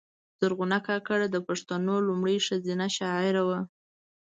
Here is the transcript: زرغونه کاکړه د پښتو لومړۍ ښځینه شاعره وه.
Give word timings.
زرغونه 0.39 0.77
کاکړه 0.87 1.27
د 1.31 1.37
پښتو 1.47 1.75
لومړۍ 2.07 2.37
ښځینه 2.47 2.85
شاعره 2.97 3.43
وه. 3.47 3.59